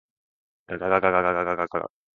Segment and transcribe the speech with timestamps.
[0.79, 0.99] ががが
[1.45, 1.91] ががが